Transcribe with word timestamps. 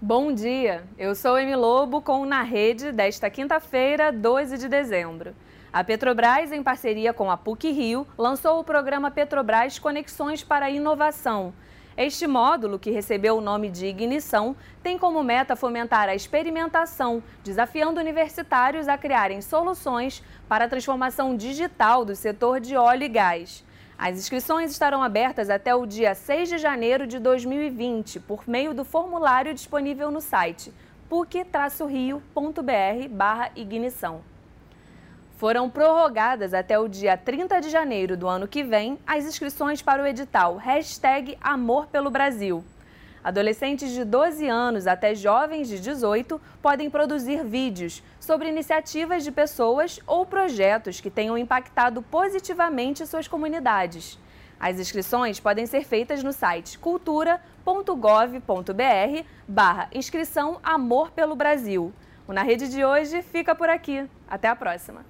Bom 0.00 0.30
dia, 0.34 0.84
eu 0.98 1.14
sou 1.14 1.38
Emi 1.38 1.56
Lobo 1.56 2.02
com 2.02 2.26
Na 2.26 2.42
Rede 2.42 2.92
desta 2.92 3.30
quinta-feira, 3.30 4.12
12 4.12 4.58
de 4.58 4.68
dezembro. 4.68 5.34
A 5.72 5.82
Petrobras, 5.82 6.52
em 6.52 6.62
parceria 6.62 7.14
com 7.14 7.30
a 7.30 7.36
PUC 7.38 7.70
Rio, 7.70 8.06
lançou 8.18 8.60
o 8.60 8.64
programa 8.64 9.10
Petrobras 9.10 9.78
Conexões 9.78 10.44
para 10.44 10.66
a 10.66 10.70
Inovação. 10.70 11.54
Este 11.96 12.26
módulo, 12.26 12.78
que 12.78 12.90
recebeu 12.90 13.38
o 13.38 13.40
nome 13.40 13.70
de 13.70 13.86
Ignição, 13.86 14.54
tem 14.82 14.98
como 14.98 15.24
meta 15.24 15.56
fomentar 15.56 16.10
a 16.10 16.14
experimentação, 16.14 17.22
desafiando 17.42 17.98
universitários 17.98 18.88
a 18.88 18.98
criarem 18.98 19.40
soluções 19.40 20.22
para 20.46 20.66
a 20.66 20.68
transformação 20.68 21.34
digital 21.34 22.04
do 22.04 22.14
setor 22.14 22.60
de 22.60 22.76
óleo 22.76 23.04
e 23.04 23.08
gás. 23.08 23.65
As 23.98 24.16
inscrições 24.18 24.70
estarão 24.70 25.02
abertas 25.02 25.48
até 25.48 25.74
o 25.74 25.86
dia 25.86 26.14
6 26.14 26.50
de 26.50 26.58
janeiro 26.58 27.06
de 27.06 27.18
2020 27.18 28.20
por 28.20 28.46
meio 28.46 28.74
do 28.74 28.84
formulário 28.84 29.54
disponível 29.54 30.10
no 30.10 30.20
site 30.20 30.72
puc-rio.br/ignição. 31.08 32.26
Foram 35.38 35.70
prorrogadas 35.70 36.52
até 36.52 36.78
o 36.78 36.88
dia 36.88 37.16
30 37.16 37.60
de 37.60 37.70
janeiro 37.70 38.16
do 38.16 38.26
ano 38.28 38.48
que 38.48 38.62
vem 38.62 38.98
as 39.06 39.24
inscrições 39.24 39.80
para 39.80 40.02
o 40.02 40.06
edital 40.06 40.58
Amor 41.40 41.86
pelo 41.86 42.10
Brasil, 42.10 42.64
Adolescentes 43.26 43.90
de 43.92 44.04
12 44.04 44.46
anos 44.46 44.86
até 44.86 45.12
jovens 45.12 45.66
de 45.66 45.80
18 45.80 46.40
podem 46.62 46.88
produzir 46.88 47.42
vídeos 47.44 48.00
sobre 48.20 48.48
iniciativas 48.48 49.24
de 49.24 49.32
pessoas 49.32 49.98
ou 50.06 50.24
projetos 50.24 51.00
que 51.00 51.10
tenham 51.10 51.36
impactado 51.36 52.00
positivamente 52.02 53.04
suas 53.04 53.26
comunidades. 53.26 54.16
As 54.60 54.78
inscrições 54.78 55.40
podem 55.40 55.66
ser 55.66 55.84
feitas 55.84 56.22
no 56.22 56.32
site 56.32 56.78
cultura.gov.br 56.78 57.90
barra 59.48 59.88
inscrição 59.92 60.60
Amor 60.62 61.10
pelo 61.10 61.34
Brasil. 61.34 61.92
O 62.28 62.32
Na 62.32 62.44
Rede 62.44 62.68
de 62.68 62.84
hoje 62.84 63.22
fica 63.22 63.56
por 63.56 63.68
aqui. 63.68 64.06
Até 64.30 64.46
a 64.46 64.54
próxima! 64.54 65.04